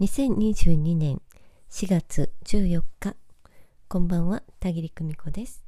[0.00, 1.20] 2022年
[1.70, 3.16] 4月14日
[3.86, 5.62] こんばんは田切久美子です。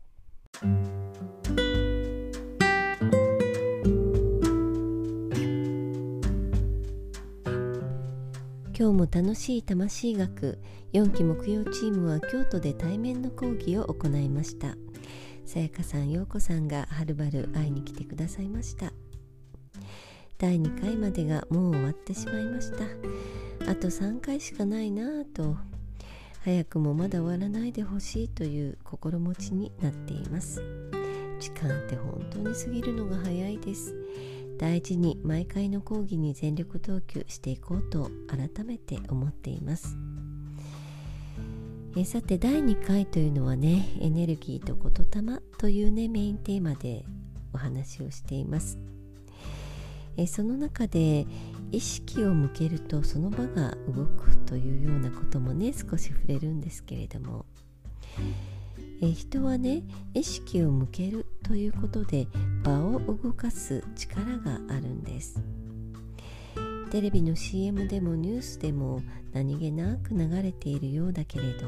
[8.75, 10.59] 今日も楽しい魂学
[10.95, 14.77] 4期木曜チームは京都で対面の講義を行いました。
[15.45, 18.95] さやかさん陽子さんがはるばる会いに来てくださいました。
[20.39, 22.79] 第2回までがもう終わってしまいました。
[23.69, 25.57] あと3回しかないなぁと。
[26.45, 30.61] 早くもまだ終わらないでほしいという心持ちになっています。
[31.39, 33.95] 時間って本当に過ぎるのが早いです。
[34.59, 39.97] 大事に毎回の講義に全力投球していこうと改めて思っています。
[41.97, 47.05] えさて第2回というのはねエネルギーと言霊というねメインテーマで
[47.53, 48.79] お話をしています。
[50.17, 51.27] えその中で
[51.73, 57.47] 意識を向けるとその場が動くというようなこともね少し触れるんですけれども。
[59.01, 59.83] え人はね
[60.15, 62.29] 意識を向けるということで
[62.63, 65.43] 場を動かす力があるんです。
[66.91, 69.01] テレビの CM でもニュースでも
[69.33, 71.67] 何気なく流れているようだけれど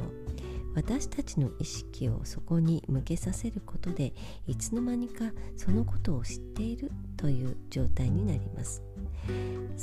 [0.74, 4.12] 私たちの意識をそこに向けさせることで
[4.46, 8.83] いつの間にかそのことを知っているという状態になります。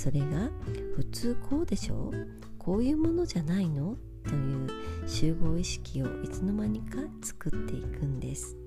[0.01, 0.49] それが
[0.95, 2.27] 普通こうでしょう？
[2.57, 3.97] こういうものじゃないの？
[4.27, 4.67] という
[5.07, 8.57] 集合意識をいつの間にか作っていくんです。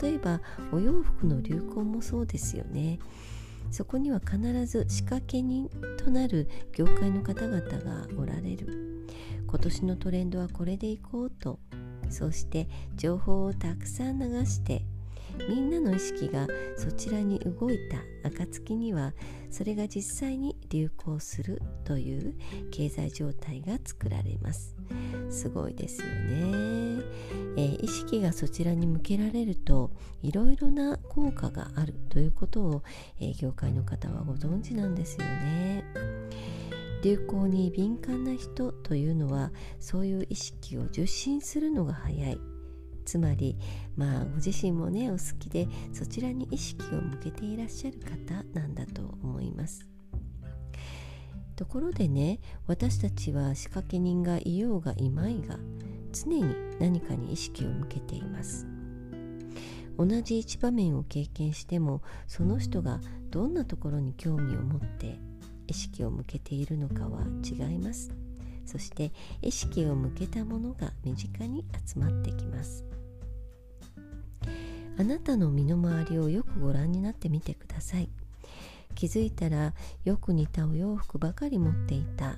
[0.00, 0.40] 例えば
[0.72, 2.98] お洋服の流行もそうですよね。
[3.70, 9.06] そこには必ず仕掛け人となる業界の方々がおられる。
[9.46, 11.60] 今年のトレンドはこれでいこうと。
[12.10, 14.82] そして情報をたくさん流して
[15.48, 19.12] みんなの意識がそちらに動いた暁には
[19.50, 22.34] それが実際に流行するという
[22.70, 24.76] 経済状態が作られます。
[25.30, 27.02] すごいですよね、
[27.56, 29.90] えー、意識がそちらに向けられると
[30.22, 32.82] いろいろな効果があるということを、
[33.20, 35.84] えー、業界の方はご存知なんですよね。
[37.02, 42.40] 流行に敏感な人というのはそういう意識を受信するのが早い。
[43.08, 43.56] つまり
[43.96, 49.88] まあご自身もねお好きでそちらに意識を向けていらっしゃる方なんだと思います。
[51.56, 55.58] ところでね私たちは仕掛け人がいようがいまいが
[56.12, 58.66] 常に何かに意識を向けています。
[59.96, 65.18] 同じ一場面を経験してもその人がどんなところに興味を持って
[65.66, 68.10] 意識を向けているのかは違います。
[68.66, 72.87] そして意識を向けたものが身近に集まってきます。
[74.98, 78.10] あなたの身の回りをよくご覧になってみてください。
[78.94, 79.72] 気づいたら
[80.04, 82.36] よく似たお洋服ばかり持っていた。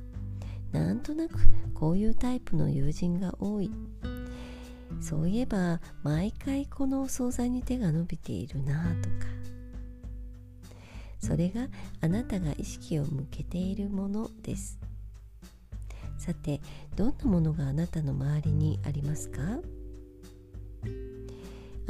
[0.71, 1.39] なんとなく
[1.75, 3.71] こういうタイプの友人が多い。
[5.01, 9.27] そういえば毎回このお惣菜に手が伸びているなとか。
[11.19, 11.69] それが
[12.03, 14.79] あなたが意識を向けているものです。
[16.19, 16.61] さて
[16.95, 19.41] どんなものがあなたの周りにありますか？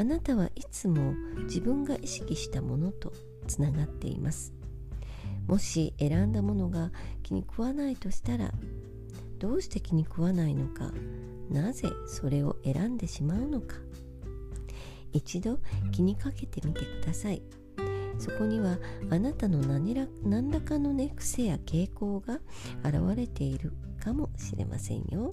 [0.01, 1.13] あなたはいつも
[1.43, 3.13] 自分が意識したものと
[3.47, 4.55] つながっています。
[5.47, 6.91] もし選んだものが
[7.23, 8.51] 気に食わないとしたら
[9.39, 10.91] どうして気に食わないのか
[11.51, 13.77] なぜそれを選んでしまうのか。
[15.13, 15.59] 一度
[15.93, 17.43] 気にかけてみてください。
[18.19, 18.79] そこには
[19.11, 22.41] あなたの何ら何らかのね癖や傾向が
[22.83, 25.31] 現れているかもしれませんよ。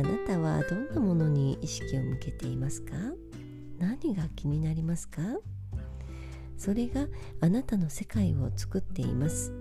[0.00, 2.94] あなたはどんなものに意識を向けていますか？
[3.78, 5.20] 何が気になりますか？
[6.56, 7.06] それが
[7.42, 9.52] あなたの世界を作っています。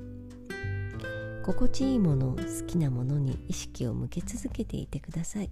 [1.44, 5.52] 心地いいもの好きなものに意識を向け続けていてください。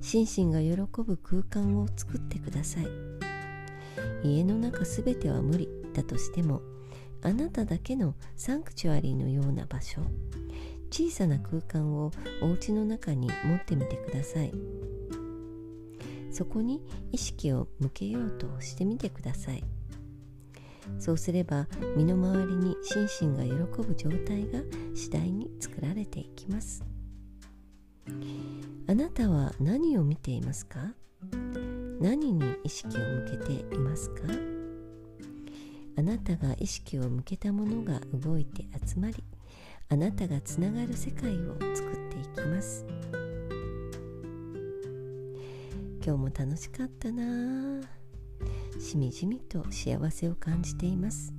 [0.00, 2.86] 心身が喜ぶ空間を作ってください。
[4.22, 6.62] 家の中すべては無理だとしても
[7.24, 10.00] あなただけのサンクチュアリーのような場所
[10.90, 12.10] 小さな空間を
[12.42, 14.52] お家の中に持ってみてください。
[16.32, 16.82] そこに
[17.12, 19.64] 意識を向けようとしてみてください。
[20.98, 24.60] そうすれば身の回りに心身が喜ぶ状態が
[24.94, 26.84] 次第に作られていきます。
[28.86, 30.94] あなたは何を見ていますか？
[32.00, 34.22] 何に意識を向けていますか？
[35.96, 39.22] あなたが意識を向けたものが動いて集まり
[39.92, 42.86] あなたがつながる世界を作っていきます。
[46.04, 47.80] 今日も楽しかったな。
[48.78, 51.34] しみじみと幸せを感じています。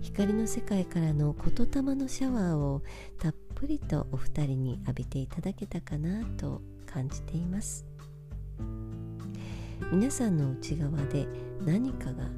[0.00, 2.82] 光の世界からの言霊のシャワーを
[3.18, 7.84] たっぷりとお二人に浴びていただけたかなと感じています。
[9.92, 11.28] 皆さんの内側で
[11.66, 12.30] 何かが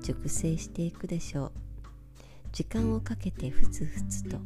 [0.00, 1.71] 熟成していくでしょう。
[2.52, 4.36] 時間をかけてふつふつと。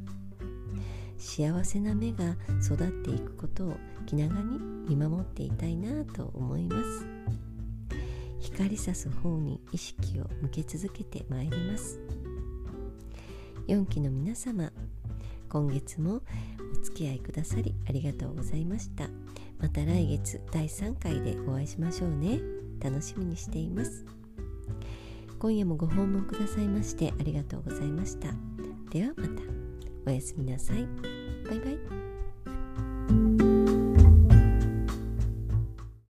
[1.19, 3.76] 幸せな芽が育っていくことを
[4.06, 4.58] 気長に
[4.88, 7.06] 見守っていたいなと思います。
[8.38, 11.99] 光さす方に意識を向け続けてまいります。
[13.67, 14.70] 4期の皆様
[15.49, 16.23] 今月も
[16.79, 19.08] お付き合いくださりありがとうございました。
[19.58, 22.41] また来月第3回でお会いしましょうね。
[22.81, 24.16] 楽しみにしています。
[25.38, 28.29] 今夜もご訪問くださいましてありがとうございました。
[28.91, 29.43] ではまた。
[30.06, 30.87] おやすみなさい。
[31.49, 32.16] バイバイ。